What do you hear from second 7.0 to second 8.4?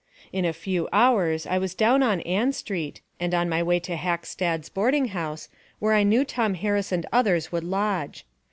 others would lodge.